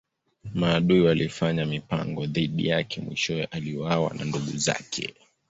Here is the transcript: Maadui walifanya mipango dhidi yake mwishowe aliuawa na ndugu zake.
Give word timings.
Maadui 0.53 1.01
walifanya 1.01 1.65
mipango 1.65 2.25
dhidi 2.25 2.67
yake 2.67 3.01
mwishowe 3.01 3.43
aliuawa 3.45 4.13
na 4.13 4.25
ndugu 4.25 4.57
zake. 4.57 5.13